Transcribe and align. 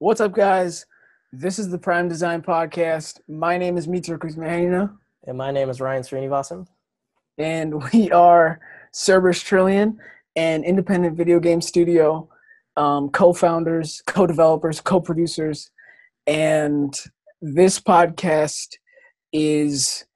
What's 0.00 0.22
up, 0.22 0.32
guys? 0.32 0.86
This 1.30 1.58
is 1.58 1.68
the 1.68 1.76
Prime 1.76 2.08
Design 2.08 2.40
Podcast. 2.40 3.20
My 3.28 3.58
name 3.58 3.76
is 3.76 3.86
Mitra 3.86 4.18
Kuzmahanina, 4.18 4.96
And 5.26 5.36
my 5.36 5.50
name 5.50 5.68
is 5.68 5.78
Ryan 5.78 6.02
Srinivasan. 6.02 6.66
and 7.36 7.82
we 7.92 8.10
are 8.10 8.60
Cerberus 8.94 9.42
Trillion, 9.42 9.98
an 10.36 10.64
independent 10.64 11.18
video 11.18 11.38
game 11.38 11.60
studio, 11.60 12.26
um, 12.78 13.10
co-founders, 13.10 14.02
co-developers, 14.06 14.80
co-producers, 14.80 15.70
and 16.26 16.94
this 17.42 17.78
podcast 17.78 18.68
is. 19.34 20.06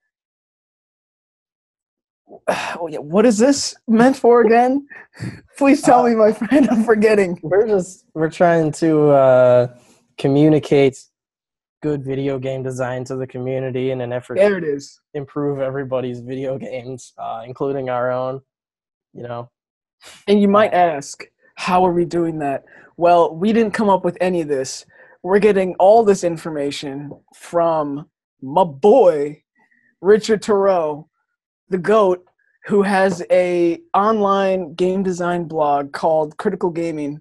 Oh, 2.76 2.88
yeah. 2.88 2.98
What 2.98 3.24
is 3.24 3.38
this 3.38 3.74
meant 3.86 4.16
for 4.16 4.40
again? 4.42 4.86
Please 5.58 5.80
tell 5.80 6.02
me, 6.04 6.14
my 6.14 6.32
friend. 6.32 6.68
I'm 6.70 6.84
forgetting. 6.84 7.38
We're 7.42 7.66
just 7.66 8.04
we're 8.14 8.30
trying 8.30 8.72
to 8.72 9.10
uh, 9.10 9.76
communicate 10.18 10.98
good 11.82 12.04
video 12.04 12.38
game 12.38 12.62
design 12.62 13.04
to 13.04 13.16
the 13.16 13.26
community 13.26 13.90
in 13.92 14.00
an 14.00 14.12
effort 14.12 14.36
There 14.38 14.58
to 14.60 14.66
it 14.66 14.74
is. 14.74 15.00
improve 15.14 15.60
everybody's 15.60 16.20
video 16.20 16.58
games, 16.58 17.12
uh, 17.18 17.42
including 17.46 17.88
our 17.88 18.10
own. 18.10 18.40
You 19.12 19.22
know, 19.22 19.50
And 20.26 20.40
you 20.42 20.48
might 20.48 20.74
ask, 20.74 21.24
how 21.54 21.86
are 21.86 21.92
we 21.92 22.04
doing 22.04 22.40
that? 22.40 22.64
Well, 22.96 23.34
we 23.34 23.52
didn't 23.52 23.72
come 23.72 23.88
up 23.88 24.04
with 24.04 24.18
any 24.20 24.40
of 24.40 24.48
this. 24.48 24.84
We're 25.22 25.38
getting 25.38 25.74
all 25.76 26.02
this 26.04 26.24
information 26.24 27.10
from 27.34 28.08
my 28.42 28.64
boy, 28.64 29.42
Richard 30.00 30.42
Terrell, 30.42 31.08
the 31.74 31.78
GOAT, 31.78 32.24
who 32.66 32.82
has 32.82 33.22
a 33.30 33.80
online 33.94 34.74
game 34.74 35.02
design 35.02 35.44
blog 35.44 35.92
called 35.92 36.36
Critical 36.36 36.70
Gaming. 36.70 37.20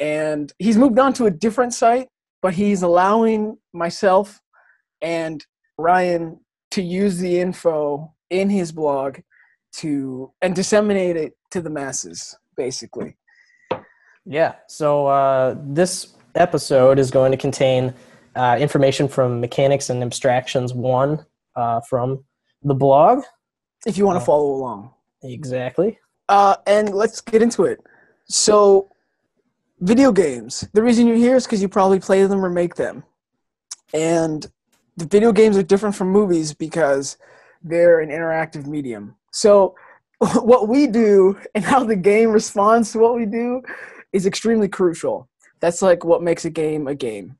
And 0.00 0.52
he's 0.58 0.78
moved 0.78 0.98
on 0.98 1.12
to 1.14 1.26
a 1.26 1.30
different 1.30 1.74
site, 1.74 2.08
but 2.40 2.54
he's 2.54 2.82
allowing 2.82 3.58
myself 3.72 4.40
and 5.00 5.44
Ryan 5.78 6.40
to 6.70 6.82
use 6.82 7.18
the 7.18 7.40
info 7.40 8.14
in 8.30 8.48
his 8.48 8.72
blog 8.72 9.18
to 9.78 10.32
and 10.40 10.54
disseminate 10.54 11.16
it 11.16 11.32
to 11.50 11.60
the 11.60 11.70
masses 11.70 12.36
basically 12.56 13.16
yeah. 14.24 14.54
So 14.68 15.06
uh, 15.06 15.56
this 15.60 16.14
episode 16.34 16.98
is 16.98 17.10
going 17.10 17.32
to 17.32 17.38
contain 17.38 17.94
uh, 18.36 18.56
information 18.58 19.08
from 19.08 19.40
Mechanics 19.40 19.90
and 19.90 20.02
Abstractions 20.02 20.72
One 20.72 21.24
uh, 21.56 21.80
from 21.88 22.24
the 22.62 22.74
blog. 22.74 23.24
If 23.86 23.96
you 23.98 24.06
want 24.06 24.16
to 24.16 24.22
Oh. 24.22 24.26
follow 24.26 24.50
along. 24.54 24.90
Exactly. 25.22 25.98
uh, 26.28 26.56
and 26.66 26.94
let's 26.94 27.20
get 27.20 27.42
into 27.42 27.64
it. 27.64 27.80
So 28.26 28.88
video 29.80 30.12
games. 30.12 30.66
The 30.72 30.82
reason 30.82 31.06
you're 31.06 31.16
here 31.16 31.36
is 31.36 31.44
because 31.44 31.60
you 31.60 31.68
probably 31.68 32.00
play 32.00 32.24
them 32.26 32.44
or 32.44 32.48
make 32.50 32.76
them. 32.76 33.02
And 33.92 34.46
the 34.96 35.04
video 35.06 35.32
games 35.32 35.56
are 35.58 35.62
different 35.62 35.94
from 35.94 36.08
movies 36.10 36.54
because 36.54 37.18
they're 37.62 38.00
an 38.00 38.08
interactive 38.10 38.66
medium. 38.66 39.16
So 39.32 39.74
what 40.18 40.68
we 40.68 40.86
do 40.86 41.38
and 41.54 41.64
how 41.64 41.84
the 41.84 41.96
game 41.96 42.30
responds 42.30 42.92
to 42.92 42.98
what 42.98 43.14
we 43.16 43.26
do 43.26 43.62
is 44.12 44.24
extremely 44.24 44.68
crucial. 44.68 45.28
That's 45.60 45.82
like 45.82 46.04
what 46.04 46.22
makes 46.22 46.44
a 46.44 46.50
game 46.50 46.86
a 46.88 46.94
game. 46.94 47.36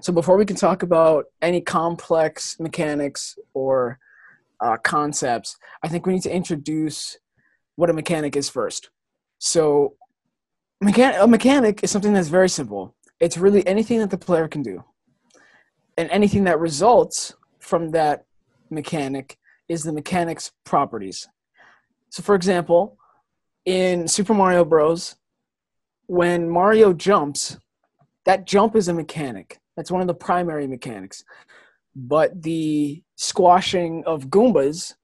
So 0.00 0.12
before 0.12 0.36
we 0.36 0.44
can 0.46 0.56
talk 0.56 0.82
about 0.82 1.26
any 1.40 1.60
complex 1.60 2.58
mechanics 2.58 3.38
or 3.54 3.98
uh, 4.62 4.76
concepts 4.78 5.56
i 5.82 5.88
think 5.88 6.06
we 6.06 6.12
need 6.14 6.22
to 6.22 6.34
introduce 6.34 7.18
what 7.76 7.90
a 7.90 7.92
mechanic 7.92 8.36
is 8.36 8.48
first. 8.48 8.90
So, 9.38 9.96
mechan- 10.82 11.20
a 11.20 11.26
mechanic 11.26 11.82
is 11.82 11.90
something 11.90 12.12
that's 12.12 12.28
very 12.28 12.48
simple. 12.48 12.94
It's 13.20 13.38
really 13.38 13.66
anything 13.66 13.98
that 14.00 14.10
the 14.10 14.18
player 14.18 14.48
can 14.48 14.62
do, 14.62 14.84
and 15.96 16.10
anything 16.10 16.44
that 16.44 16.58
results 16.60 17.34
from 17.60 17.90
that 17.92 18.24
mechanic 18.70 19.38
is 19.68 19.82
the 19.82 19.92
mechanic's 19.92 20.52
properties. 20.64 21.28
So, 22.10 22.22
for 22.22 22.34
example, 22.34 22.98
in 23.64 24.06
Super 24.08 24.34
Mario 24.34 24.64
Bros., 24.64 25.16
when 26.06 26.48
Mario 26.48 26.92
jumps, 26.92 27.56
that 28.26 28.46
jump 28.46 28.76
is 28.76 28.88
a 28.88 28.94
mechanic. 28.94 29.58
That's 29.76 29.90
one 29.90 30.02
of 30.02 30.06
the 30.06 30.14
primary 30.14 30.66
mechanics. 30.66 31.24
But 31.94 32.42
the 32.42 33.02
squashing 33.22 34.02
of 34.04 34.26
Goombas 34.26 34.94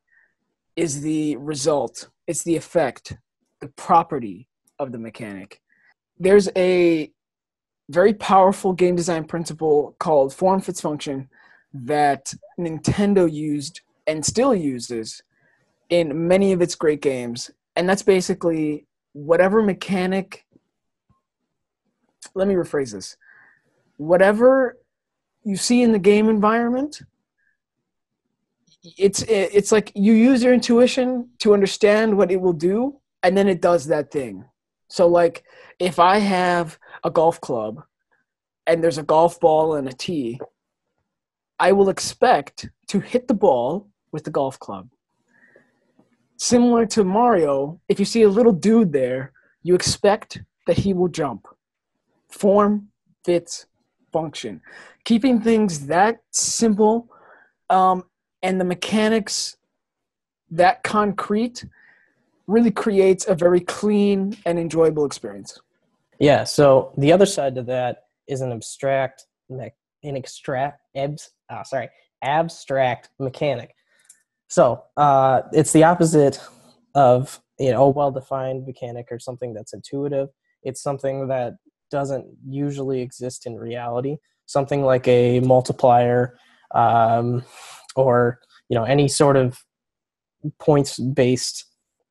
is 0.75 1.01
the 1.03 1.37
result 1.37 2.09
it's 2.27 2.43
the 2.43 2.57
effect 2.57 3.17
the 3.61 3.69
property 3.69 4.49
of 4.79 4.93
the 4.93 4.99
mechanic. 4.99 5.61
There's 6.19 6.49
a 6.57 7.11
very 7.89 8.15
powerful 8.15 8.73
game 8.73 8.95
design 8.95 9.25
principle 9.25 9.97
called 9.99 10.35
form 10.35 10.61
fits 10.61 10.81
function 10.81 11.29
that 11.73 12.35
nintendo 12.59 13.31
used 13.31 13.81
and 14.07 14.25
still 14.25 14.55
uses 14.55 15.23
in 15.89 16.29
many 16.29 16.53
of 16.53 16.61
its 16.61 16.75
great 16.75 17.01
games. 17.01 17.51
And 17.77 17.89
that's 17.89 18.03
basically 18.03 18.87
whatever 19.13 19.63
mechanic 19.63 20.45
let 22.35 22.49
me 22.49 22.55
rephrase 22.55 22.93
this. 22.93 23.17
Whatever 23.97 24.77
you 25.45 25.57
see 25.57 25.83
in 25.83 25.93
the 25.93 25.99
game 25.99 26.29
environment 26.29 27.01
it's 28.83 29.23
it's 29.23 29.73
like 29.73 29.93
you 29.95 30.13
use 30.13 30.43
your 30.43 30.53
intuition 30.53 31.29
to 31.41 31.53
understand 31.53 32.17
what 32.17 32.31
it 32.31 32.41
will 32.41 32.53
do 32.53 33.01
and 33.23 33.37
then 33.37 33.49
it 33.49 33.61
does 33.61 33.87
that 33.87 34.11
thing. 34.11 34.45
So 34.89 35.07
like 35.07 35.45
if 35.79 35.99
i 35.99 36.19
have 36.19 36.79
a 37.05 37.11
golf 37.11 37.41
club 37.41 37.83
and 38.67 38.83
there's 38.83 38.99
a 38.99 39.03
golf 39.03 39.39
ball 39.41 39.75
and 39.77 39.89
a 39.89 39.93
tee 39.93 40.41
i 41.59 41.73
will 41.73 41.89
expect 41.89 42.69
to 42.89 43.01
hit 43.01 43.29
the 43.29 43.35
ball 43.35 43.89
with 44.13 44.25
the 44.25 44.31
golf 44.31 44.59
club. 44.59 44.89
Similar 46.37 46.87
to 46.87 47.05
mario 47.05 47.81
if 47.89 47.99
you 47.99 48.05
see 48.05 48.23
a 48.23 48.29
little 48.29 48.53
dude 48.53 48.93
there 48.93 49.33
you 49.63 49.75
expect 49.75 50.41
that 50.67 50.79
he 50.79 50.93
will 50.93 51.09
jump. 51.09 51.47
Form 52.31 52.89
fits 53.25 53.67
function. 54.13 54.61
Keeping 55.05 55.41
things 55.41 55.87
that 55.87 56.19
simple 56.31 57.09
um, 57.71 58.05
and 58.43 58.61
the 58.61 58.65
mechanics 58.65 59.57
that 60.51 60.83
concrete 60.83 61.65
really 62.47 62.71
creates 62.71 63.27
a 63.29 63.35
very 63.35 63.61
clean 63.61 64.37
and 64.47 64.59
enjoyable 64.59 65.05
experience 65.05 65.61
Yeah. 66.19 66.45
So 66.45 66.93
the 66.97 67.13
other 67.13 67.27
side 67.27 67.55
to 67.57 67.63
that 67.65 68.05
is 68.27 68.41
an 68.41 68.53
abstract, 68.53 69.27
me- 69.49 69.73
an 70.03 70.17
extract, 70.17 70.81
abs, 70.97 71.31
ah, 71.51 71.63
sorry, 71.63 71.89
abstract 72.23 73.11
mechanic. 73.19 73.75
So 74.49 74.83
uh, 74.97 75.43
it's 75.53 75.73
the 75.73 75.85
opposite 75.85 76.41
of 76.95 77.41
you 77.59 77.71
know 77.71 77.85
a 77.85 77.91
well-defined 77.91 78.67
mechanic 78.67 79.09
or 79.11 79.19
something 79.19 79.55
that's 79.55 79.73
intuitive. 79.73 80.29
It's 80.63 80.83
something 80.83 81.29
that 81.29 81.55
doesn't 81.91 82.27
usually 82.47 83.01
exist 83.01 83.47
in 83.47 83.57
reality. 83.57 84.17
Something 84.47 84.83
like 84.83 85.07
a 85.07 85.41
multiplier, 85.41 86.39
um, 86.75 87.45
or 87.99 88.39
you 88.69 88.77
know 88.77 88.85
any 88.85 89.09
sort 89.09 89.37
of 89.37 89.59
points-based 90.61 91.65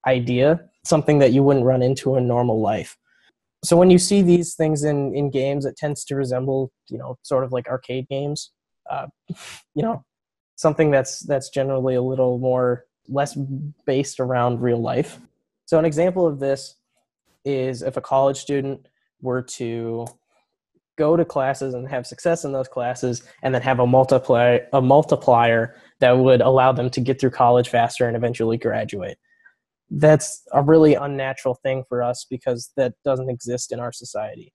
idea. 0.06 0.60
Something 0.86 1.20
that 1.20 1.34
you 1.34 1.44
wouldn't 1.44 1.66
run 1.66 1.82
into 1.82 2.16
in 2.16 2.28
normal 2.28 2.62
life 2.62 2.98
so 3.64 3.76
when 3.76 3.90
you 3.90 3.98
see 3.98 4.22
these 4.22 4.56
things 4.56 4.84
in 4.84 5.16
in 5.16 5.30
games 5.30 5.66
it 5.66 5.76
tends 5.76 6.06
to 6.06 6.16
resemble 6.16 6.72
you 6.90 6.98
know 6.98 7.18
sort 7.24 7.44
of 7.44 7.52
like 7.52 7.68
arcade 7.68 8.08
games 8.10 8.52
uh, 8.90 9.08
you 9.76 9.84
know 9.84 10.04
something 10.56 10.92
that's 10.92 11.20
that's 11.22 11.50
generally 11.50 11.96
a 11.96 12.02
little 12.02 12.38
more 12.38 12.86
less 13.08 13.38
based 13.86 14.20
around 14.20 14.62
real 14.62 14.82
life 14.82 15.20
so 15.66 15.80
an 15.80 15.86
example 15.86 16.28
of 16.28 16.40
this 16.40 16.76
is 17.46 17.82
if 17.82 17.98
a 17.98 18.02
college 18.02 18.38
student 18.38 18.88
were 19.22 19.42
to 19.42 20.06
go 20.98 21.16
to 21.16 21.24
classes 21.24 21.74
and 21.74 21.88
have 21.88 22.06
success 22.06 22.44
in 22.44 22.52
those 22.52 22.68
classes 22.68 23.24
and 23.44 23.54
then 23.54 23.62
have 23.62 23.80
a 23.80 23.88
multiplier 23.88 24.68
a 24.74 24.82
multiplier 24.82 25.76
that 26.00 26.18
would 26.18 26.42
allow 26.42 26.72
them 26.72 26.90
to 26.90 27.02
get 27.02 27.20
through 27.20 27.30
college 27.30 27.70
faster 27.70 28.08
and 28.08 28.18
eventually 28.18 28.58
graduate. 28.58 29.18
That's 29.90 30.44
a 30.52 30.62
really 30.62 30.96
unnatural 30.96 31.56
thing 31.56 31.84
for 31.88 32.04
us 32.04 32.26
because 32.30 32.72
that 32.76 32.94
doesn't 33.06 33.30
exist 33.30 33.72
in 33.72 33.80
our 33.80 33.92
society. 33.92 34.54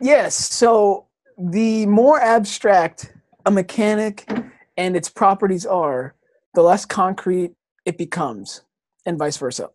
yes 0.00 0.34
so 0.34 1.06
the 1.38 1.86
more 1.86 2.20
abstract 2.20 3.12
a 3.46 3.50
mechanic 3.50 4.28
and 4.76 4.96
its 4.96 5.08
properties 5.08 5.66
are 5.66 6.14
the 6.54 6.62
less 6.62 6.84
concrete 6.84 7.52
it 7.84 7.98
becomes 7.98 8.62
and 9.06 9.18
vice 9.18 9.36
versa. 9.36 9.70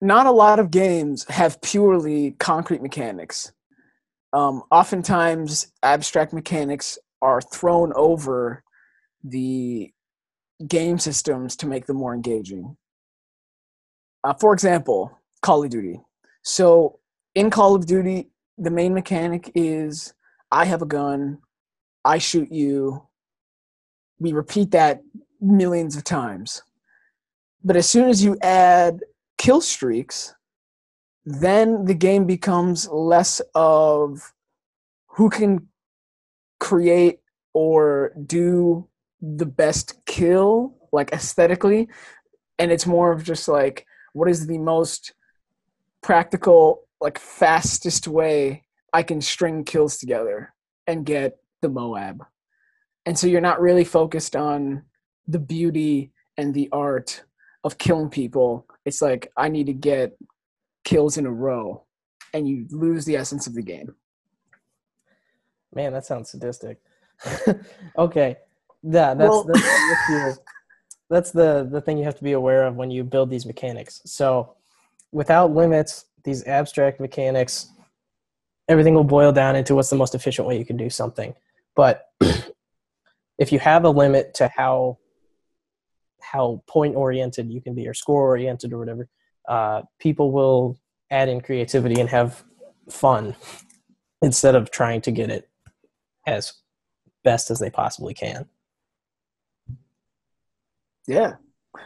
Not 0.00 0.26
a 0.26 0.30
lot 0.30 0.58
of 0.58 0.70
games 0.70 1.24
have 1.28 1.60
purely 1.62 2.32
concrete 2.32 2.82
mechanics 2.82 3.52
um, 4.32 4.62
oftentimes 4.70 5.72
abstract 5.82 6.32
mechanics 6.32 6.98
are 7.22 7.40
thrown 7.40 7.92
over 7.94 8.62
the 9.24 9.90
game 10.66 10.98
systems 10.98 11.56
to 11.56 11.66
make 11.66 11.86
them 11.86 11.96
more 11.96 12.14
engaging 12.14 12.76
uh, 14.24 14.34
for 14.34 14.52
example 14.52 15.18
call 15.42 15.62
of 15.64 15.70
duty 15.70 16.00
so 16.42 16.98
in 17.34 17.50
call 17.50 17.74
of 17.74 17.86
duty 17.86 18.30
the 18.58 18.70
main 18.70 18.94
mechanic 18.94 19.50
is 19.54 20.14
I 20.50 20.64
have 20.64 20.82
a 20.82 20.86
gun, 20.86 21.38
I 22.04 22.18
shoot 22.18 22.50
you. 22.50 23.06
We 24.18 24.32
repeat 24.32 24.70
that 24.70 25.02
millions 25.40 25.96
of 25.96 26.04
times. 26.04 26.62
But 27.64 27.76
as 27.76 27.88
soon 27.88 28.08
as 28.08 28.22
you 28.22 28.38
add 28.42 29.00
kill 29.38 29.60
streaks, 29.60 30.34
then 31.26 31.84
the 31.86 31.94
game 31.94 32.24
becomes 32.24 32.88
less 32.88 33.42
of 33.56 34.32
who 35.08 35.28
can 35.28 35.66
create 36.60 37.18
or 37.52 38.12
do 38.26 38.88
the 39.20 39.46
best 39.46 40.04
kill, 40.06 40.76
like 40.92 41.12
aesthetically, 41.12 41.88
and 42.60 42.70
it's 42.70 42.86
more 42.86 43.10
of 43.10 43.24
just 43.24 43.48
like 43.48 43.86
what 44.12 44.30
is 44.30 44.46
the 44.46 44.58
most 44.58 45.14
practical, 46.00 46.84
like 47.00 47.18
fastest 47.18 48.06
way 48.06 48.62
I 48.92 49.02
can 49.02 49.20
string 49.20 49.64
kills 49.64 49.98
together 49.98 50.54
and 50.86 51.04
get 51.04 51.38
the 51.60 51.68
Moab. 51.68 52.24
And 53.04 53.18
so 53.18 53.26
you're 53.26 53.40
not 53.40 53.60
really 53.60 53.84
focused 53.84 54.36
on 54.36 54.84
the 55.26 55.40
beauty 55.40 56.12
and 56.36 56.54
the 56.54 56.68
art 56.70 57.24
of 57.64 57.78
killing 57.78 58.10
people. 58.10 58.66
It's 58.84 59.02
like 59.02 59.32
I 59.36 59.48
need 59.48 59.66
to 59.66 59.72
get 59.72 60.16
kills 60.86 61.18
in 61.18 61.26
a 61.26 61.30
row 61.30 61.82
and 62.32 62.48
you 62.48 62.64
lose 62.70 63.04
the 63.04 63.16
essence 63.16 63.46
of 63.46 63.54
the 63.54 63.62
game. 63.62 63.94
Man, 65.74 65.92
that 65.92 66.06
sounds 66.06 66.30
sadistic. 66.30 66.80
okay. 67.98 68.36
Yeah, 68.82 69.14
that's 69.14 69.30
well, 69.30 69.44
that's, 69.44 70.08
that's, 70.08 70.38
that's 71.10 71.30
the 71.32 71.68
the 71.70 71.80
thing 71.80 71.98
you 71.98 72.04
have 72.04 72.16
to 72.16 72.24
be 72.24 72.32
aware 72.32 72.64
of 72.64 72.76
when 72.76 72.90
you 72.90 73.02
build 73.02 73.30
these 73.30 73.44
mechanics. 73.44 74.00
So 74.06 74.54
without 75.12 75.52
limits, 75.52 76.06
these 76.24 76.46
abstract 76.46 77.00
mechanics, 77.00 77.68
everything 78.68 78.94
will 78.94 79.04
boil 79.04 79.32
down 79.32 79.56
into 79.56 79.74
what's 79.74 79.90
the 79.90 79.96
most 79.96 80.14
efficient 80.14 80.46
way 80.46 80.56
you 80.56 80.64
can 80.64 80.76
do 80.76 80.88
something. 80.88 81.34
But 81.74 82.06
if 83.38 83.50
you 83.50 83.58
have 83.58 83.84
a 83.84 83.90
limit 83.90 84.34
to 84.34 84.48
how 84.54 84.98
how 86.20 86.62
point 86.68 86.94
oriented 86.94 87.50
you 87.50 87.60
can 87.60 87.74
be 87.74 87.88
or 87.88 87.94
score 87.94 88.22
oriented 88.22 88.72
or 88.72 88.78
whatever, 88.78 89.08
uh, 89.48 89.82
people 89.98 90.32
will 90.32 90.78
add 91.10 91.28
in 91.28 91.40
creativity 91.40 92.00
and 92.00 92.08
have 92.08 92.42
fun 92.90 93.34
instead 94.22 94.54
of 94.54 94.70
trying 94.70 95.00
to 95.00 95.10
get 95.10 95.30
it 95.30 95.48
as 96.26 96.54
best 97.22 97.50
as 97.50 97.58
they 97.58 97.70
possibly 97.70 98.14
can. 98.14 98.46
Yeah. 101.06 101.34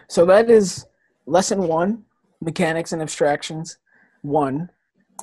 So 0.09 0.25
that 0.27 0.51
is 0.51 0.87
lesson 1.27 1.63
one 1.63 2.05
mechanics 2.41 2.93
and 2.93 3.03
abstractions 3.03 3.79
one. 4.23 4.71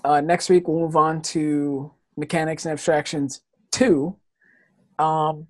Uh, 0.03 0.21
next 0.21 0.49
week, 0.49 0.67
we'll 0.67 0.79
move 0.79 0.95
on 0.95 1.21
to 1.21 1.91
mechanics 2.15 2.65
and 2.65 2.73
abstractions 2.73 3.41
two. 3.71 4.15
Um, 4.99 5.47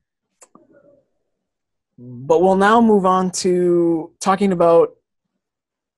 but 1.98 2.42
we'll 2.42 2.56
now 2.56 2.80
move 2.80 3.06
on 3.06 3.32
to 3.32 4.12
talking 4.20 4.52
about 4.52 4.96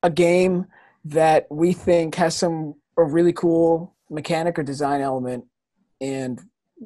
a 0.01 0.09
game 0.09 0.65
that 1.05 1.47
we 1.49 1.73
think 1.73 2.15
has 2.15 2.35
some 2.35 2.75
a 2.97 3.03
really 3.03 3.33
cool 3.33 3.95
mechanic 4.09 4.59
or 4.59 4.63
design 4.63 5.01
element 5.01 5.45
and 6.01 6.41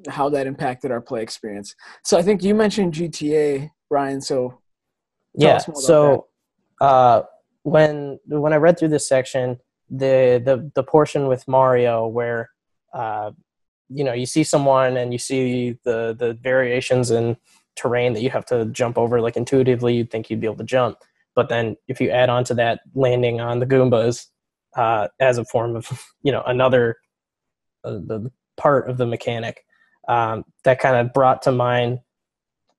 how 0.08 0.30
that 0.30 0.48
impacted 0.48 0.92
our 0.92 1.02
play 1.02 1.22
experience. 1.22 1.76
So 2.04 2.18
I 2.18 2.22
think 2.22 2.44
you 2.44 2.56
mentioned 2.56 2.94
GTA, 2.94 3.70
Ryan. 3.90 4.22
So 4.22 4.60
yeah, 5.34 5.58
so 5.58 6.28
uh, 6.82 7.24
when 7.64 8.20
when 8.26 8.54
I 8.54 8.58
read 8.58 8.78
through 8.78 8.90
this 8.90 9.08
section, 9.08 9.60
the 9.90 10.42
the 10.44 10.72
the 10.76 10.84
portion 10.84 11.28
with 11.28 11.48
Mario 11.48 12.08
where 12.08 12.50
uh, 12.94 13.32
you 13.90 14.04
know 14.04 14.14
you 14.14 14.26
see 14.26 14.44
someone 14.44 14.98
and 14.98 15.12
you 15.12 15.20
see 15.20 15.78
the 15.84 16.16
the 16.18 16.34
variations 16.34 17.12
in 17.12 17.38
terrain 17.76 18.14
that 18.14 18.22
you 18.22 18.30
have 18.30 18.46
to 18.46 18.66
jump 18.66 18.98
over 18.98 19.20
like 19.20 19.36
intuitively 19.36 19.96
you'd 19.96 20.12
think 20.12 20.30
you'd 20.30 20.40
be 20.40 20.46
able 20.46 20.56
to 20.56 20.64
jump 20.64 21.00
but 21.36 21.50
then 21.50 21.76
if 21.88 22.00
you 22.00 22.10
add 22.10 22.30
on 22.30 22.44
to 22.44 22.54
that 22.54 22.82
landing 22.96 23.42
on 23.42 23.60
the 23.60 23.66
goombas 23.66 24.28
uh, 24.76 25.08
as 25.20 25.38
a 25.38 25.46
form 25.46 25.76
of 25.76 25.90
you 26.24 26.32
know 26.32 26.44
another 26.46 26.98
uh, 27.84 27.92
the 27.92 28.32
part 28.58 28.90
of 28.90 28.98
the 28.98 29.06
mechanic 29.06 29.66
um, 30.08 30.44
that 30.64 30.80
kind 30.80 30.96
of 30.96 31.14
brought 31.14 31.42
to 31.42 31.52
mind 31.52 32.00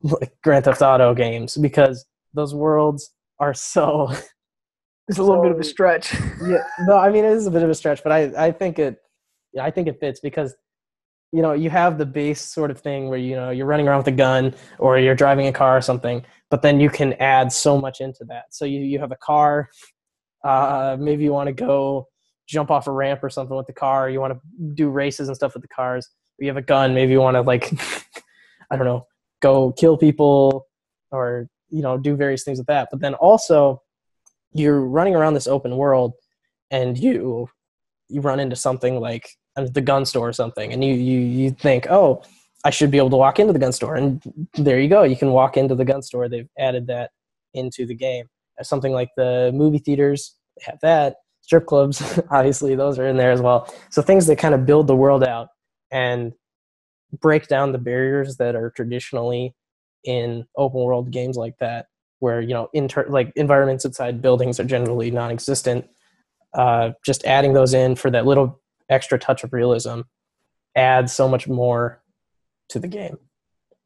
like 0.03 0.37
grand 0.43 0.65
theft 0.65 0.83
auto 0.83 1.15
games 1.15 1.57
because 1.57 2.05
those 2.35 2.55
worlds 2.55 3.11
are 3.41 3.55
so 3.55 4.09
it's 5.09 5.19
a 5.19 5.23
little 5.23 5.37
so, 5.37 5.43
bit 5.43 5.53
of 5.53 5.59
a 5.59 5.65
stretch. 5.65 6.15
Yeah 6.43 6.65
no 6.81 6.97
i 6.97 7.11
mean 7.11 7.25
it 7.25 7.33
is 7.33 7.47
a 7.47 7.51
bit 7.51 7.63
of 7.63 7.71
a 7.71 7.75
stretch 7.75 8.03
but 8.03 8.13
i 8.13 8.47
i 8.47 8.53
think 8.53 8.79
it 8.79 8.99
yeah, 9.53 9.65
i 9.65 9.71
think 9.71 9.89
it 9.89 9.99
fits 10.01 10.21
because 10.21 10.55
you 11.35 11.43
know 11.43 11.53
you 11.53 11.71
have 11.71 11.99
the 11.99 12.07
base 12.07 12.41
sort 12.41 12.71
of 12.71 12.79
thing 12.81 13.09
where 13.09 13.19
you 13.19 13.35
know 13.35 13.51
you're 13.51 13.67
running 13.67 13.89
around 13.89 13.99
with 13.99 14.09
a 14.09 14.19
gun 14.27 14.55
or 14.79 14.99
you're 14.99 15.15
driving 15.15 15.47
a 15.47 15.53
car 15.53 15.77
or 15.77 15.81
something 15.81 16.25
but 16.51 16.63
then 16.63 16.79
you 16.79 16.89
can 16.89 17.15
add 17.15 17.51
so 17.51 17.81
much 17.81 18.01
into 18.01 18.25
that. 18.27 18.45
So 18.51 18.65
you, 18.65 18.81
you 18.81 18.99
have 19.01 19.13
a 19.13 19.17
car 19.17 19.69
uh, 20.45 20.97
maybe 21.01 21.25
you 21.25 21.33
want 21.33 21.49
to 21.49 21.53
go 21.53 22.09
jump 22.47 22.71
off 22.71 22.87
a 22.87 22.93
ramp 22.93 23.25
or 23.25 23.31
something 23.31 23.57
with 23.57 23.67
the 23.67 23.73
car 23.73 24.11
you 24.11 24.21
want 24.21 24.35
to 24.35 24.41
do 24.75 24.91
races 24.91 25.29
and 25.29 25.37
stuff 25.37 25.55
with 25.55 25.63
the 25.63 25.69
cars 25.69 26.09
you 26.39 26.49
have 26.49 26.57
a 26.57 26.63
gun 26.63 26.95
maybe 26.95 27.13
you 27.13 27.21
want 27.21 27.35
to 27.35 27.41
like 27.41 27.73
i 28.71 28.77
don't 28.77 28.87
know 28.87 29.07
go 29.45 29.73
kill 29.73 29.97
people 29.99 30.67
or 31.11 31.49
you 31.69 31.83
know 31.83 31.99
do 31.99 32.17
various 32.17 32.45
things 32.45 32.59
with 32.59 32.67
that. 32.69 32.89
But 32.91 33.01
then 33.01 33.15
also 33.15 33.83
you're 34.53 34.81
running 34.81 35.15
around 35.15 35.35
this 35.35 35.47
open 35.47 35.77
world 35.77 36.15
and 36.71 36.97
you 36.97 37.49
you 38.09 38.21
run 38.21 38.41
into 38.41 38.57
something 38.57 39.01
like 39.01 39.29
the 39.57 39.81
gun 39.81 40.05
store 40.05 40.29
or 40.29 40.33
something 40.33 40.73
and 40.73 40.83
you 40.85 40.95
you 40.95 41.19
you 41.21 41.51
think 41.51 41.87
oh 41.89 42.23
i 42.65 42.71
should 42.71 42.91
be 42.91 42.99
able 42.99 43.11
to 43.11 43.17
walk 43.17 43.39
into 43.39 43.53
the 43.53 43.59
gun 43.59 43.73
store 43.73 43.95
and 43.95 44.23
there 44.55 44.81
you 44.81 44.89
go 44.89 45.05
you 45.05 45.17
can 45.17 45.31
walk 45.31 45.57
into 45.57 45.75
the 45.75 45.85
gun 45.85 46.03
store 46.03 46.29
they've 46.29 46.49
added 46.59 46.87
that 46.87 47.11
into 47.55 47.87
the 47.87 47.95
game. 47.95 48.27
Something 48.63 48.93
like 48.93 49.11
the 49.17 49.51
movie 49.55 49.79
theaters 49.79 50.37
have 50.63 50.79
that 50.83 51.17
strip 51.41 51.67
clubs 51.67 52.21
obviously 52.31 52.75
those 52.75 52.99
are 52.99 53.07
in 53.07 53.17
there 53.17 53.33
as 53.33 53.41
well. 53.41 53.73
So 53.91 54.03
things 54.03 54.27
that 54.27 54.39
kind 54.39 54.55
of 54.55 54.67
build 54.67 54.87
the 54.87 54.97
world 54.97 55.25
out 55.25 55.49
and 55.91 56.33
break 57.21 57.49
down 57.49 57.73
the 57.73 57.79
barriers 57.79 58.37
that 58.37 58.55
are 58.55 58.71
traditionally 58.71 59.55
in 60.05 60.45
open 60.57 60.81
world 60.81 61.11
games 61.11 61.37
like 61.37 61.57
that 61.59 61.87
where 62.19 62.41
you 62.41 62.53
know 62.53 62.69
inter- 62.75 63.07
like 63.09 63.33
environments 63.37 63.85
inside 63.85 64.21
buildings 64.21 64.61
are 64.61 64.65
generally 64.65 65.11
non-existent 65.11 65.87
uh, 66.55 66.91
just 67.05 67.25
adding 67.25 67.53
those 67.53 67.73
in 67.73 67.97
for 67.97 68.11
that 68.11 68.27
little 68.27 68.61
extra 68.89 69.19
touch 69.19 69.45
of 69.45 69.53
realism 69.53 70.01
adds 70.77 71.13
so 71.13 71.29
much 71.29 71.49
more 71.49 72.03
to 72.69 72.79
the 72.79 72.89
game. 72.89 73.19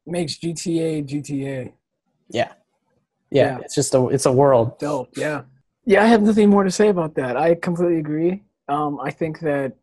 Makes 0.05 0.37
gta 0.37 1.05
gta 1.07 1.73
yeah. 2.29 2.53
Yeah, 3.31 3.43
yeah. 3.43 3.57
it's 3.59 3.75
just 3.75 3.93
a 3.93 4.07
it's 4.07 4.25
a 4.25 4.31
world. 4.31 4.79
Dope 4.79 5.15
yeah. 5.17 5.43
Yeah 5.85 6.03
i 6.03 6.07
have 6.07 6.21
nothing 6.21 6.49
more 6.49 6.63
to 6.63 6.71
say 6.71 6.89
about 6.89 7.15
that. 7.15 7.37
I 7.37 7.55
completely 7.55 7.99
agree. 7.99 8.43
Um, 8.67 8.99
i 9.01 9.11
think 9.11 9.39
that 9.39 9.73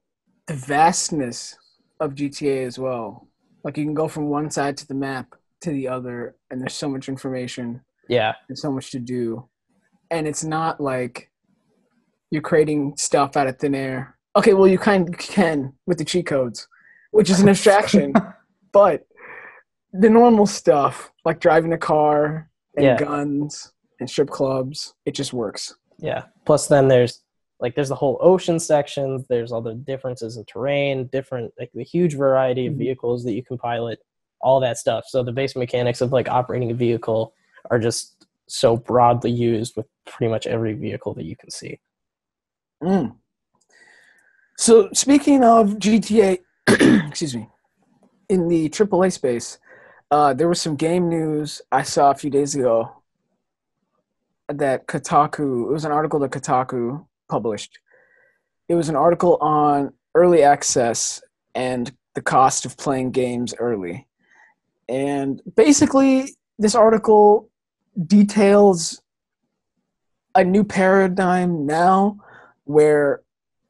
the 0.46 0.54
vastness 0.54 1.56
of 1.98 2.14
gta 2.14 2.66
as 2.66 2.78
well 2.78 3.26
like 3.64 3.76
you 3.76 3.84
can 3.84 3.94
go 3.94 4.06
from 4.06 4.28
one 4.28 4.48
side 4.50 4.76
to 4.76 4.86
the 4.86 4.94
map 4.94 5.34
to 5.62 5.70
the 5.70 5.88
other 5.88 6.36
and 6.50 6.60
there's 6.60 6.74
so 6.74 6.88
much 6.88 7.08
information 7.08 7.80
yeah. 8.08 8.34
there's 8.48 8.62
so 8.62 8.72
much 8.72 8.90
to 8.92 8.98
do. 8.98 9.48
And 10.10 10.26
it's 10.26 10.44
not 10.44 10.80
like 10.80 11.30
you're 12.30 12.42
creating 12.42 12.94
stuff 12.96 13.36
out 13.36 13.46
of 13.46 13.58
thin 13.58 13.74
air 13.74 14.15
okay 14.36 14.54
well 14.54 14.68
you 14.68 14.78
kind 14.78 15.08
of 15.08 15.18
can 15.18 15.72
with 15.86 15.98
the 15.98 16.04
cheat 16.04 16.26
codes 16.26 16.68
which 17.10 17.30
is 17.30 17.40
an 17.40 17.48
abstraction 17.48 18.12
but 18.72 19.06
the 19.92 20.10
normal 20.10 20.46
stuff 20.46 21.10
like 21.24 21.40
driving 21.40 21.72
a 21.72 21.78
car 21.78 22.50
and 22.76 22.84
yeah. 22.84 22.96
guns 22.96 23.72
and 24.00 24.08
strip 24.08 24.28
clubs 24.28 24.94
it 25.04 25.14
just 25.14 25.32
works 25.32 25.74
yeah 25.98 26.24
plus 26.44 26.66
then 26.66 26.88
there's 26.88 27.22
like 27.58 27.74
there's 27.74 27.88
the 27.88 27.94
whole 27.94 28.18
ocean 28.20 28.60
sections 28.60 29.24
there's 29.28 29.50
all 29.50 29.62
the 29.62 29.74
differences 29.74 30.36
in 30.36 30.44
terrain 30.44 31.06
different 31.06 31.52
like 31.58 31.70
the 31.74 31.82
huge 31.82 32.14
variety 32.14 32.66
of 32.66 32.72
mm-hmm. 32.72 32.80
vehicles 32.80 33.24
that 33.24 33.32
you 33.32 33.42
can 33.42 33.56
pilot 33.56 33.98
all 34.40 34.60
that 34.60 34.78
stuff. 34.78 35.04
So 35.08 35.22
the 35.22 35.32
base 35.32 35.56
mechanics 35.56 36.00
of 36.00 36.12
like 36.12 36.28
operating 36.28 36.70
a 36.70 36.74
vehicle 36.74 37.34
are 37.70 37.78
just 37.78 38.26
so 38.46 38.76
broadly 38.76 39.30
used 39.30 39.76
with 39.76 39.86
pretty 40.06 40.30
much 40.30 40.46
every 40.46 40.74
vehicle 40.74 41.14
that 41.14 41.24
you 41.24 41.36
can 41.36 41.50
see. 41.50 41.80
Mm. 42.82 43.16
So 44.58 44.88
speaking 44.92 45.44
of 45.44 45.74
GTA, 45.74 46.38
excuse 47.08 47.36
me, 47.36 47.48
in 48.28 48.48
the 48.48 48.68
AAA 48.70 49.12
space, 49.12 49.58
uh, 50.10 50.32
there 50.32 50.48
was 50.48 50.60
some 50.60 50.76
game 50.76 51.08
news 51.08 51.60
I 51.70 51.82
saw 51.82 52.10
a 52.10 52.14
few 52.14 52.30
days 52.30 52.54
ago 52.54 53.02
that 54.48 54.86
Kotaku. 54.86 55.68
It 55.68 55.72
was 55.72 55.84
an 55.84 55.92
article 55.92 56.18
that 56.20 56.30
Kotaku 56.30 57.04
published. 57.28 57.78
It 58.68 58.74
was 58.74 58.88
an 58.88 58.96
article 58.96 59.36
on 59.40 59.92
early 60.14 60.42
access 60.42 61.22
and 61.54 61.92
the 62.14 62.22
cost 62.22 62.64
of 62.64 62.76
playing 62.76 63.10
games 63.10 63.54
early. 63.58 64.06
And 64.88 65.42
basically, 65.54 66.34
this 66.58 66.74
article 66.74 67.50
details 68.06 69.02
a 70.34 70.44
new 70.44 70.64
paradigm 70.64 71.66
now 71.66 72.18
where 72.64 73.22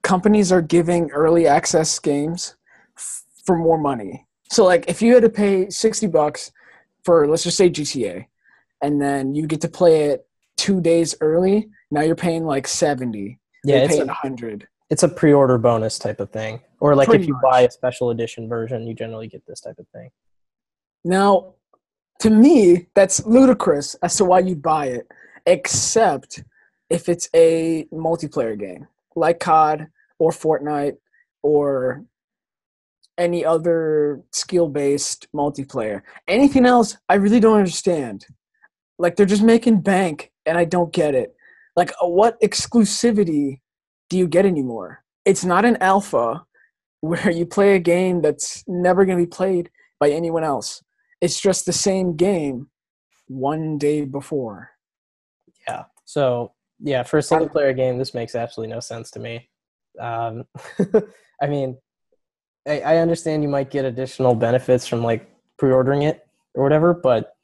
companies 0.06 0.52
are 0.52 0.62
giving 0.62 1.10
early 1.10 1.48
access 1.48 1.98
games 1.98 2.54
f- 2.96 3.24
for 3.44 3.58
more 3.58 3.76
money. 3.76 4.24
So 4.52 4.64
like 4.64 4.88
if 4.88 5.02
you 5.02 5.12
had 5.12 5.24
to 5.24 5.28
pay 5.28 5.68
60 5.68 6.06
bucks 6.06 6.52
for 7.04 7.26
let's 7.26 7.42
just 7.42 7.56
say 7.56 7.68
GTA 7.68 8.26
and 8.82 9.02
then 9.02 9.34
you 9.34 9.48
get 9.48 9.60
to 9.62 9.68
play 9.68 10.04
it 10.10 10.24
2 10.58 10.80
days 10.80 11.16
early, 11.20 11.68
now 11.90 12.02
you're 12.02 12.14
paying 12.14 12.44
like 12.46 12.68
70. 12.68 13.40
Yeah, 13.64 13.74
you're 13.74 13.84
it's 13.84 13.96
paying 13.96 14.02
a, 14.02 14.06
100. 14.06 14.68
it's 14.90 15.02
a 15.02 15.08
pre-order 15.08 15.58
bonus 15.58 15.98
type 15.98 16.20
of 16.20 16.30
thing. 16.30 16.60
Or 16.78 16.94
like 16.94 17.08
Pretty 17.08 17.24
if 17.24 17.28
you 17.28 17.34
much. 17.34 17.42
buy 17.42 17.60
a 17.62 17.70
special 17.70 18.10
edition 18.10 18.48
version, 18.48 18.86
you 18.86 18.94
generally 18.94 19.26
get 19.26 19.44
this 19.44 19.60
type 19.60 19.78
of 19.80 19.88
thing. 19.88 20.10
Now, 21.04 21.54
to 22.20 22.30
me, 22.30 22.86
that's 22.94 23.26
ludicrous 23.26 23.96
as 23.96 24.16
to 24.18 24.24
why 24.24 24.38
you'd 24.38 24.62
buy 24.62 24.86
it, 24.86 25.10
except 25.46 26.44
if 26.90 27.08
it's 27.08 27.28
a 27.34 27.86
multiplayer 27.92 28.56
game 28.56 28.86
like 29.16 29.40
COD 29.40 29.88
or 30.18 30.30
Fortnite 30.30 30.96
or 31.42 32.04
any 33.18 33.44
other 33.44 34.22
skill 34.32 34.68
based 34.68 35.26
multiplayer. 35.34 36.02
Anything 36.28 36.66
else, 36.66 36.96
I 37.08 37.14
really 37.14 37.40
don't 37.40 37.58
understand. 37.58 38.26
Like, 38.98 39.16
they're 39.16 39.26
just 39.26 39.42
making 39.42 39.80
bank, 39.80 40.32
and 40.46 40.56
I 40.56 40.64
don't 40.64 40.92
get 40.92 41.14
it. 41.14 41.34
Like, 41.76 41.92
uh, 42.02 42.08
what 42.08 42.40
exclusivity 42.40 43.60
do 44.08 44.18
you 44.18 44.26
get 44.26 44.46
anymore? 44.46 45.02
It's 45.24 45.44
not 45.44 45.64
an 45.64 45.76
alpha 45.80 46.44
where 47.00 47.30
you 47.30 47.46
play 47.46 47.76
a 47.76 47.78
game 47.78 48.22
that's 48.22 48.64
never 48.66 49.04
going 49.04 49.18
to 49.18 49.24
be 49.24 49.30
played 49.30 49.70
by 50.00 50.10
anyone 50.10 50.44
else 50.44 50.82
it's 51.20 51.40
just 51.40 51.66
the 51.66 51.72
same 51.72 52.16
game 52.16 52.68
one 53.28 53.78
day 53.78 54.04
before. 54.04 54.70
Yeah. 55.66 55.84
So 56.04 56.52
yeah, 56.80 57.02
for 57.02 57.18
a 57.18 57.22
single 57.22 57.48
player 57.48 57.72
game, 57.72 57.98
this 57.98 58.14
makes 58.14 58.34
absolutely 58.34 58.74
no 58.74 58.80
sense 58.80 59.10
to 59.12 59.18
me. 59.18 59.48
Um, 60.00 60.44
I 61.42 61.46
mean, 61.46 61.76
I, 62.66 62.80
I 62.80 62.96
understand 62.98 63.42
you 63.42 63.48
might 63.48 63.70
get 63.70 63.84
additional 63.84 64.34
benefits 64.34 64.86
from 64.86 65.02
like 65.02 65.30
pre-ordering 65.58 66.02
it 66.02 66.26
or 66.54 66.62
whatever, 66.62 66.94
but 66.94 67.36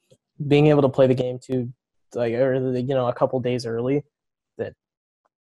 being 0.49 0.67
able 0.67 0.83
to 0.83 0.89
play 0.89 1.07
the 1.07 1.15
game 1.15 1.39
too, 1.39 1.73
like 2.15 2.35
or 2.35 2.55
you 2.77 2.95
know 2.95 3.09
a 3.09 3.15
couple 3.15 3.39
days 3.41 3.67
early, 3.67 4.05
that 4.59 4.75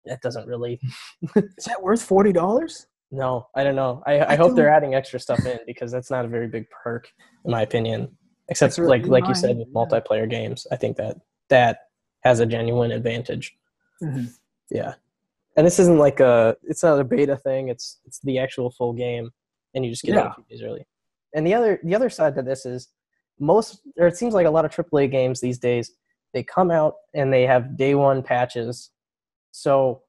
that 0.06 0.22
doesn't 0.22 0.48
really. 0.48 0.80
Is 1.36 1.66
that 1.66 1.82
worth 1.82 2.02
forty 2.02 2.32
dollars? 2.32 2.88
No, 3.12 3.48
I 3.56 3.64
don't 3.64 3.76
know. 3.76 4.02
I, 4.08 4.20
I, 4.20 4.34
I 4.34 4.36
hope 4.36 4.56
they're 4.56 4.70
adding 4.70 4.96
extra 4.96 5.20
stuff 5.20 5.46
in 5.46 5.60
because 5.68 5.92
that's 5.92 6.10
not 6.10 6.26
a 6.26 6.28
very 6.28 6.48
big 6.48 6.66
perk, 6.70 7.10
in 7.46 7.52
my 7.52 7.62
opinion. 7.62 8.10
Except 8.50 8.78
really 8.78 9.00
like 9.00 9.08
like 9.08 9.28
you 9.28 9.36
said 9.36 9.58
with 9.58 9.68
yeah. 9.68 9.74
multiplayer 9.74 10.30
games, 10.30 10.68
I 10.72 10.76
think 10.76 10.98
that 10.98 11.18
that 11.50 11.88
has 12.24 12.40
a 12.40 12.46
genuine 12.46 12.92
advantage. 12.92 13.56
Yeah, 14.70 14.96
and 15.56 15.66
this 15.66 15.80
isn't 15.80 15.98
like 15.98 16.20
a 16.20 16.56
it's 16.64 16.84
not 16.84 17.00
a 17.00 17.04
beta 17.04 17.38
thing. 17.38 17.70
It's 17.70 18.00
it's 18.06 18.20
the 18.20 18.40
actual 18.40 18.72
full 18.72 18.94
game, 18.94 19.32
and 19.74 19.86
you 19.86 19.92
just 19.92 20.04
get 20.04 20.16
it 20.16 20.26
a 20.26 20.34
few 20.36 20.44
days 20.50 20.64
early. 20.64 20.86
And 21.36 21.46
the 21.46 21.54
other 21.54 21.80
the 21.84 21.96
other 21.96 22.10
side 22.10 22.36
to 22.36 22.42
this 22.42 22.66
is 22.66 22.90
most 23.40 23.82
or 23.98 24.08
it 24.08 24.18
seems 24.18 24.34
like 24.34 24.46
a 24.46 24.50
lot 24.52 24.66
of 24.66 24.72
AAA 24.72 25.12
games 25.12 25.42
these 25.42 25.58
days 25.60 25.92
they 26.34 26.44
come 26.44 26.72
out 26.72 26.96
and 27.14 27.32
they 27.32 27.44
have 27.44 27.78
day 27.78 27.94
one 27.96 28.24
patches, 28.24 28.92
so 29.52 30.02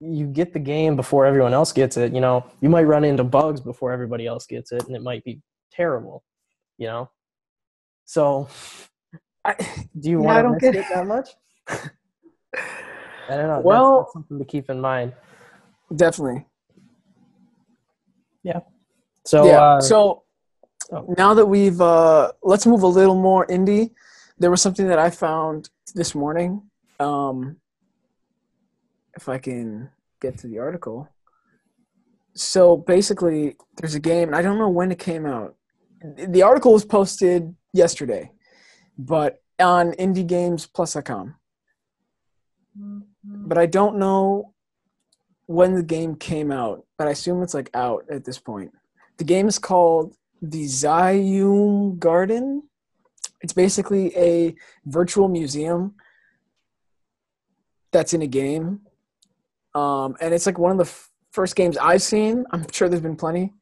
you 0.00 0.26
get 0.26 0.52
the 0.52 0.60
game 0.60 0.94
before 0.94 1.26
everyone 1.26 1.52
else 1.52 1.72
gets 1.72 1.96
it. 1.96 2.12
You 2.14 2.20
know, 2.20 2.46
you 2.60 2.68
might 2.68 2.84
run 2.84 3.02
into 3.04 3.24
bugs 3.24 3.60
before 3.60 3.90
everybody 3.92 4.26
else 4.26 4.46
gets 4.46 4.70
it, 4.70 4.86
and 4.86 4.94
it 4.94 5.02
might 5.02 5.24
be 5.24 5.40
terrible. 5.72 6.22
You 6.76 6.86
know, 6.86 7.10
so 8.04 8.48
I, 9.44 9.54
do 9.98 10.10
you 10.10 10.20
Yeah, 10.20 10.42
want 10.42 10.46
to 10.46 10.52
risk 10.52 10.72
get 10.72 10.76
it 10.76 10.86
that 10.94 11.06
much? 11.06 11.30
I 13.28 13.36
don't 13.36 13.46
know. 13.46 13.48
That's- 13.48 13.64
Well- 13.64 14.00
that's 14.00 14.12
something 14.12 14.38
to 14.38 14.44
keep 14.44 14.70
in 14.70 14.80
mind. 14.80 15.12
definitely. 15.94 16.46
Yeah. 18.42 18.60
So 19.24 19.46
yeah. 19.46 19.62
uh, 19.62 19.80
so 19.80 20.22
oh. 20.92 21.14
now 21.18 21.34
that 21.34 21.46
we've 21.46 21.80
uh, 21.80 22.32
let's 22.42 22.66
move 22.66 22.82
a 22.82 22.86
little 22.86 23.14
more 23.14 23.46
indie. 23.46 23.90
There 24.38 24.50
was 24.50 24.62
something 24.62 24.86
that 24.86 24.98
I 24.98 25.10
found 25.10 25.68
this 25.94 26.14
morning. 26.14 26.62
Um, 27.00 27.56
if 29.18 29.28
I 29.28 29.38
can 29.38 29.90
get 30.20 30.38
to 30.38 30.46
the 30.46 30.60
article. 30.60 31.08
So 32.34 32.76
basically, 32.76 33.56
there's 33.76 33.96
a 33.96 34.00
game, 34.00 34.28
and 34.28 34.36
I 34.36 34.42
don't 34.42 34.58
know 34.58 34.68
when 34.68 34.92
it 34.92 34.98
came 34.98 35.26
out. 35.26 35.56
The 36.16 36.42
article 36.42 36.72
was 36.72 36.84
posted 36.84 37.54
yesterday, 37.72 38.30
but 38.96 39.42
on 39.58 39.92
indiegamesplus.com. 39.92 41.34
But 43.24 43.58
I 43.58 43.66
don't 43.66 43.98
know 43.98 44.54
when 45.46 45.74
the 45.74 45.82
game 45.82 46.14
came 46.14 46.52
out, 46.52 46.84
but 46.96 47.08
I 47.08 47.12
assume 47.12 47.42
it's 47.42 47.54
like 47.54 47.70
out 47.74 48.04
at 48.10 48.24
this 48.24 48.38
point. 48.38 48.72
The 49.16 49.24
game 49.24 49.48
is 49.48 49.58
called 49.58 50.14
the 50.40 50.64
Zium 50.64 51.98
Garden. 51.98 52.62
It's 53.40 53.52
basically 53.52 54.16
a 54.16 54.54
virtual 54.84 55.28
museum 55.28 55.94
that's 57.92 58.12
in 58.12 58.22
a 58.22 58.26
game. 58.26 58.80
Um, 59.74 60.16
and 60.20 60.34
it's 60.34 60.46
like 60.46 60.58
one 60.58 60.72
of 60.72 60.78
the 60.78 60.84
f- 60.84 61.10
first 61.32 61.56
games 61.56 61.76
I've 61.76 62.02
seen. 62.02 62.44
I'm 62.50 62.66
sure 62.70 62.88
there's 62.88 63.02
been 63.02 63.16
plenty, 63.16 63.52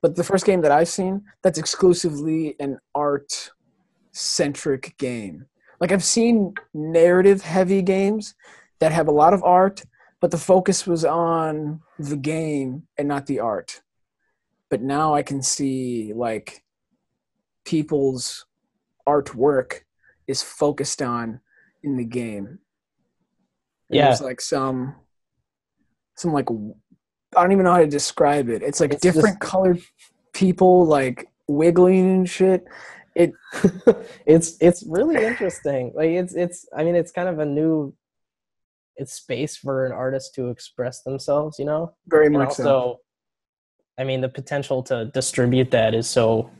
but 0.00 0.16
the 0.16 0.24
first 0.24 0.46
game 0.46 0.62
that 0.62 0.72
I've 0.72 0.88
seen 0.88 1.22
that's 1.42 1.58
exclusively 1.58 2.56
an 2.60 2.78
art 2.94 3.50
centric 4.12 4.96
game. 4.98 5.46
Like 5.80 5.92
I've 5.92 6.04
seen 6.04 6.54
narrative 6.72 7.42
heavy 7.42 7.82
games 7.82 8.34
that 8.78 8.92
have 8.92 9.08
a 9.08 9.12
lot 9.12 9.32
of 9.34 9.42
art, 9.42 9.82
but 10.20 10.30
the 10.30 10.38
focus 10.38 10.86
was 10.86 11.04
on 11.04 11.80
the 11.98 12.16
game 12.16 12.86
and 12.98 13.08
not 13.08 13.26
the 13.26 13.40
art. 13.40 13.80
But 14.70 14.82
now 14.82 15.14
I 15.14 15.22
can 15.22 15.42
see 15.42 16.12
like 16.14 16.62
people's 17.64 18.46
artwork 19.08 19.80
is 20.26 20.42
focused 20.42 21.02
on 21.02 21.40
in 21.82 21.96
the 21.96 22.04
game. 22.04 22.46
And 22.46 22.58
Yeah. 23.90 24.06
There's 24.06 24.20
like 24.20 24.40
some 24.40 24.96
some 26.16 26.32
like 26.32 26.48
I 27.36 27.42
don't 27.42 27.52
even 27.52 27.64
know 27.64 27.72
how 27.72 27.78
to 27.78 27.86
describe 27.86 28.48
it. 28.48 28.62
It's 28.62 28.80
like 28.80 28.92
It's 28.92 29.02
different 29.02 29.40
just- 29.40 29.50
colored 29.52 29.80
people 30.32 30.84
like 30.86 31.26
wiggling 31.48 32.10
and 32.10 32.28
shit. 32.28 32.64
It 33.14 33.32
it's 34.26 34.56
it's 34.60 34.84
really 34.86 35.24
interesting. 35.24 35.92
Like 35.94 36.10
it's 36.10 36.34
it's 36.34 36.66
I 36.76 36.84
mean 36.84 36.94
it's 36.96 37.12
kind 37.12 37.28
of 37.28 37.38
a 37.38 37.46
new 37.46 37.94
it's 38.96 39.12
space 39.12 39.56
for 39.56 39.86
an 39.86 39.92
artist 39.92 40.34
to 40.34 40.48
express 40.48 41.02
themselves, 41.02 41.58
you 41.58 41.64
know? 41.64 41.94
Very 42.08 42.28
much 42.28 42.48
also 42.48 42.62
so. 42.62 43.00
I 43.98 44.04
mean 44.04 44.20
the 44.20 44.28
potential 44.28 44.82
to 44.84 45.06
distribute 45.06 45.70
that 45.70 45.94
is 45.94 46.08
so 46.08 46.50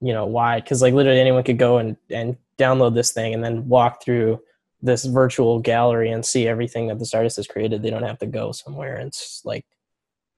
you 0.00 0.12
know 0.12 0.26
wide 0.26 0.64
because 0.64 0.82
like 0.82 0.94
literally 0.94 1.20
anyone 1.20 1.42
could 1.42 1.58
go 1.58 1.78
and 1.78 1.96
and 2.10 2.36
download 2.58 2.94
this 2.94 3.12
thing 3.12 3.32
and 3.34 3.42
then 3.42 3.68
walk 3.68 4.02
through 4.02 4.40
this 4.82 5.04
virtual 5.04 5.58
gallery 5.58 6.10
and 6.10 6.24
see 6.24 6.46
everything 6.48 6.86
that 6.88 6.98
this 6.98 7.14
artist 7.14 7.36
has 7.36 7.46
created. 7.46 7.82
They 7.82 7.90
don't 7.90 8.02
have 8.02 8.18
to 8.18 8.26
go 8.26 8.52
somewhere 8.52 8.96
and 8.96 9.12
like 9.44 9.64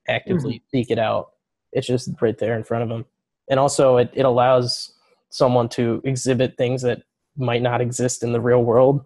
actively 0.07 0.55
mm-hmm. 0.55 0.77
seek 0.77 0.91
it 0.91 0.99
out. 0.99 1.31
It's 1.71 1.87
just 1.87 2.09
right 2.21 2.37
there 2.37 2.55
in 2.55 2.63
front 2.63 2.83
of 2.83 2.89
them 2.89 3.05
and 3.49 3.59
also 3.59 3.97
it, 3.97 4.11
it 4.13 4.25
allows 4.25 4.93
someone 5.29 5.69
to 5.69 6.01
exhibit 6.03 6.57
things 6.57 6.81
that 6.83 7.01
might 7.37 7.61
not 7.61 7.81
exist 7.81 8.23
in 8.23 8.31
the 8.31 8.41
real 8.41 8.63
world 8.63 9.05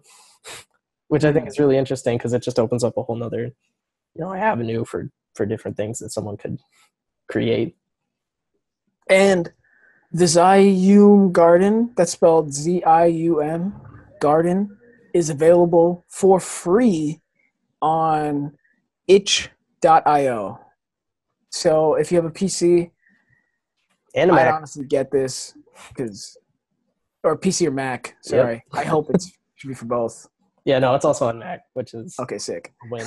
which 1.08 1.24
i 1.24 1.32
think 1.32 1.44
mm-hmm. 1.44 1.48
is 1.48 1.58
really 1.58 1.76
interesting 1.76 2.16
because 2.16 2.32
it 2.32 2.42
just 2.42 2.58
opens 2.58 2.84
up 2.84 2.96
a 2.96 3.02
whole 3.02 3.16
nother 3.16 3.44
you 4.14 4.20
know 4.20 4.32
avenue 4.32 4.84
for 4.84 5.10
for 5.34 5.46
different 5.46 5.76
things 5.76 5.98
that 5.98 6.10
someone 6.10 6.36
could 6.36 6.60
create 7.28 7.76
And 9.08 9.52
the 10.12 10.24
Zium 10.24 11.32
Garden, 11.32 11.92
that's 11.96 12.12
spelled 12.12 12.52
Z 12.52 12.82
I 12.84 13.06
U 13.06 13.40
M, 13.40 13.74
Garden, 14.20 14.76
is 15.14 15.30
available 15.30 16.04
for 16.08 16.40
free 16.40 17.20
on 17.80 18.52
itch.io. 19.06 20.60
So 21.50 21.94
if 21.94 22.10
you 22.10 22.16
have 22.16 22.24
a 22.24 22.30
PC, 22.30 22.90
and 24.14 24.30
a 24.30 24.34
Mac. 24.34 24.54
honestly 24.54 24.84
get 24.84 25.10
this 25.10 25.54
because, 25.88 26.36
or 27.22 27.38
PC 27.38 27.66
or 27.66 27.70
Mac. 27.70 28.16
Sorry, 28.22 28.64
I 28.72 28.84
hope 28.84 29.10
it's 29.10 29.30
should 29.56 29.68
be 29.68 29.74
for 29.74 29.86
both. 29.86 30.26
Yeah 30.68 30.78
no 30.78 30.94
it's 30.94 31.04
also 31.04 31.26
on 31.28 31.38
mac 31.38 31.60
which 31.78 31.94
is 31.94 32.14
Okay, 32.20 32.38
sick. 32.38 32.72
win 32.90 33.06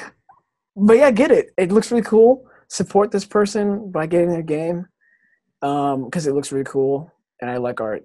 but 0.76 0.96
yeah, 0.96 1.10
get 1.10 1.30
it. 1.30 1.46
It 1.56 1.72
looks 1.72 1.90
really 1.90 2.02
cool. 2.04 2.46
Support 2.68 3.10
this 3.10 3.24
person 3.24 3.90
by 3.90 4.06
getting 4.06 4.28
their 4.30 4.42
game 4.42 4.86
um, 5.62 6.04
because 6.04 6.26
it 6.26 6.34
looks 6.34 6.52
really 6.52 6.64
cool, 6.76 7.10
and 7.40 7.50
I 7.50 7.56
like 7.56 7.80
art. 7.80 8.04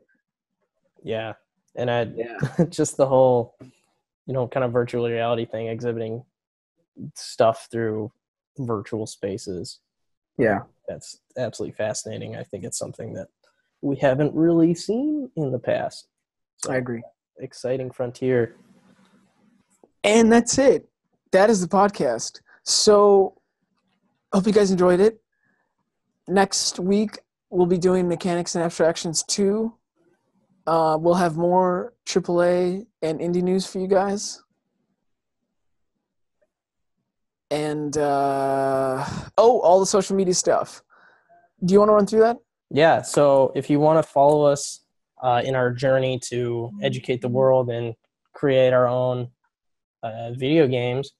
yeah 1.03 1.33
and 1.75 1.89
i 1.89 2.01
Yeah. 2.23 2.37
just 2.79 2.97
the 2.97 3.07
whole 3.13 3.55
you 4.27 4.33
know 4.35 4.45
kind 4.47 4.63
of 4.65 4.71
virtual 4.71 5.07
reality 5.09 5.45
thing 5.45 5.67
exhibiting 5.67 6.23
stuff 7.15 7.67
through 7.71 8.11
virtual 8.57 9.05
spaces 9.07 9.79
Yeah. 10.37 10.59
that's 10.89 11.09
absolutely 11.37 11.75
fascinating 11.75 12.35
i 12.35 12.43
think 12.43 12.61
it's 12.65 12.77
something 12.77 13.13
that 13.17 13.27
we 13.81 13.95
haven't 14.07 14.33
really 14.35 14.73
seen 14.75 15.31
in 15.41 15.51
the 15.55 15.59
past 15.71 16.07
so 16.57 16.71
I 16.73 16.77
agree. 16.83 17.03
exciting 17.39 17.89
frontier 17.89 18.55
And 20.03 20.31
that's 20.31 20.57
it. 20.57 20.87
That 21.31 21.49
is 21.49 21.61
the 21.61 21.67
podcast. 21.67 22.41
So, 22.63 23.35
hope 24.33 24.47
you 24.47 24.53
guys 24.53 24.71
enjoyed 24.71 24.99
it. 24.99 25.21
Next 26.27 26.79
week, 26.79 27.19
we'll 27.49 27.65
be 27.65 27.77
doing 27.77 28.07
Mechanics 28.07 28.55
and 28.55 28.63
Abstractions 28.63 29.23
2. 29.23 29.73
Uh, 30.67 30.97
we'll 30.99 31.15
have 31.15 31.37
more 31.37 31.93
AAA 32.05 32.85
and 33.01 33.19
indie 33.19 33.41
news 33.41 33.65
for 33.65 33.79
you 33.79 33.87
guys. 33.87 34.41
And 37.49 37.97
uh, 37.97 39.05
oh, 39.37 39.59
all 39.59 39.79
the 39.79 39.85
social 39.85 40.15
media 40.15 40.33
stuff. 40.33 40.81
Do 41.63 41.73
you 41.73 41.79
want 41.79 41.89
to 41.89 41.93
run 41.93 42.07
through 42.07 42.21
that? 42.21 42.37
Yeah. 42.69 43.01
So 43.01 43.51
if 43.55 43.69
you 43.69 43.79
want 43.79 44.03
to 44.03 44.09
follow 44.09 44.45
us 44.45 44.83
uh, 45.21 45.41
in 45.43 45.55
our 45.55 45.71
journey 45.71 46.19
to 46.29 46.71
educate 46.81 47.21
the 47.21 47.27
world 47.27 47.69
and 47.69 47.93
create 48.33 48.71
our 48.71 48.87
own 48.87 49.29
uh, 50.03 50.31
video 50.33 50.67
games, 50.67 51.11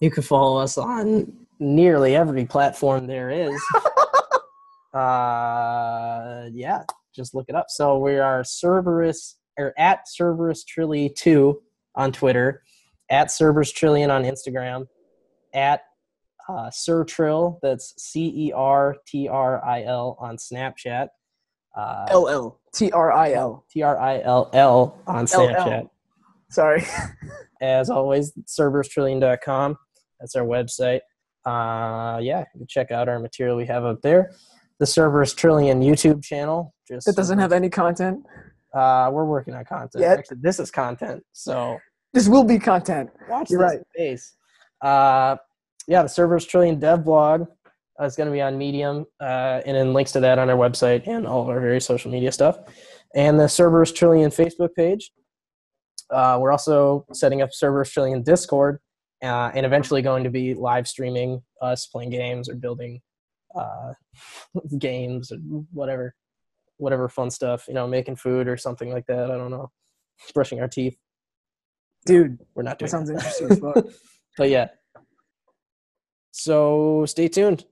you 0.00 0.10
can 0.10 0.22
follow 0.22 0.60
us 0.60 0.78
on 0.78 1.32
nearly 1.58 2.14
every 2.14 2.44
platform 2.44 3.06
there 3.06 3.30
is. 3.30 3.60
uh, 4.94 6.48
yeah, 6.52 6.82
just 7.14 7.34
look 7.34 7.46
it 7.48 7.54
up. 7.54 7.66
So 7.68 7.98
we 7.98 8.18
are 8.18 8.42
Cerberus 8.44 9.36
or 9.58 9.74
at 9.78 10.06
Cerberus 10.08 10.64
Trilly 10.64 11.14
two 11.14 11.60
on 11.94 12.12
Twitter, 12.12 12.62
at 13.10 13.30
Cerberus 13.30 13.72
Trillion 13.72 14.10
on 14.10 14.22
Instagram, 14.22 14.86
at 15.52 15.82
uh, 16.48 16.70
CerTrill. 16.70 17.58
That's 17.62 17.94
C 17.98 18.32
E 18.48 18.52
R 18.52 18.96
T 19.06 19.28
R 19.28 19.64
I 19.64 19.82
L 19.84 20.16
on 20.20 20.36
Snapchat. 20.36 21.08
Uh, 21.76 22.06
L 22.08 22.28
L 22.28 22.60
T 22.74 22.90
R 22.92 23.12
I 23.12 23.32
L. 23.32 23.64
T 23.70 23.82
R 23.82 23.98
I 23.98 24.20
L 24.22 24.50
L 24.52 24.98
on 25.06 25.26
Snapchat. 25.26 25.88
Sorry. 26.50 26.84
As 27.60 27.90
always, 27.90 28.32
cerberustrillion.com. 28.46 29.76
That's 30.20 30.34
our 30.36 30.44
website. 30.44 31.00
Uh, 31.44 32.18
yeah, 32.18 32.40
you 32.54 32.60
can 32.60 32.66
check 32.68 32.90
out 32.90 33.08
our 33.08 33.18
material 33.18 33.56
we 33.56 33.66
have 33.66 33.84
up 33.84 34.00
there. 34.02 34.32
The 34.78 34.86
Cerberus 34.86 35.34
Trillion 35.34 35.80
YouTube 35.80 36.22
channel. 36.22 36.74
Just 36.86 37.08
It 37.08 37.16
doesn't 37.16 37.38
have 37.38 37.52
any 37.52 37.68
content. 37.68 38.24
Uh, 38.74 39.10
we're 39.12 39.24
working 39.24 39.54
on 39.54 39.64
content. 39.64 40.02
Yet. 40.02 40.18
Actually, 40.18 40.38
this 40.40 40.60
is 40.60 40.70
content. 40.70 41.24
So 41.32 41.78
This 42.14 42.28
will 42.28 42.44
be 42.44 42.58
content. 42.58 43.10
watch 43.28 43.50
You're 43.50 43.60
this 43.60 43.76
right. 43.76 43.86
space. 43.94 44.34
Uh, 44.80 45.36
yeah, 45.86 46.02
the 46.02 46.08
Cerberus 46.08 46.46
Trillion 46.46 46.78
dev 46.78 47.04
blog 47.04 47.42
uh, 48.00 48.04
is 48.04 48.16
going 48.16 48.28
to 48.28 48.32
be 48.32 48.40
on 48.40 48.56
Medium, 48.56 49.04
uh, 49.20 49.60
and 49.66 49.76
then 49.76 49.92
links 49.92 50.12
to 50.12 50.20
that 50.20 50.38
on 50.38 50.48
our 50.48 50.56
website 50.56 51.06
and 51.06 51.26
all 51.26 51.42
of 51.42 51.48
our 51.48 51.60
various 51.60 51.84
social 51.84 52.10
media 52.10 52.32
stuff. 52.32 52.58
And 53.14 53.38
the 53.38 53.48
Cerberus 53.48 53.92
Trillion 53.92 54.30
Facebook 54.30 54.74
page. 54.74 55.10
Uh, 56.10 56.38
we're 56.40 56.52
also 56.52 57.04
setting 57.12 57.42
up 57.42 57.50
Cerberus 57.52 57.90
Trillion 57.90 58.22
Discord, 58.22 58.78
uh, 59.22 59.50
and 59.54 59.66
eventually 59.66 60.02
going 60.02 60.24
to 60.24 60.30
be 60.30 60.54
live 60.54 60.88
streaming 60.88 61.42
us 61.60 61.86
playing 61.86 62.10
games 62.10 62.48
or 62.48 62.54
building 62.54 63.00
uh, 63.54 63.92
games 64.78 65.32
or 65.32 65.36
whatever, 65.72 66.14
whatever 66.78 67.08
fun 67.08 67.30
stuff. 67.30 67.66
You 67.68 67.74
know, 67.74 67.86
making 67.86 68.16
food 68.16 68.48
or 68.48 68.56
something 68.56 68.90
like 68.90 69.06
that. 69.06 69.30
I 69.30 69.36
don't 69.36 69.50
know. 69.50 69.70
Brushing 70.34 70.60
our 70.60 70.68
teeth. 70.68 70.96
Dude, 72.06 72.38
We're 72.54 72.62
not 72.62 72.78
doing 72.78 72.86
that 72.86 72.90
sounds 72.90 73.08
that. 73.08 73.16
interesting 73.16 73.50
as 73.50 73.58
fuck. 73.58 73.84
but 74.38 74.48
yeah. 74.48 74.68
So 76.30 77.04
stay 77.06 77.28
tuned. 77.28 77.64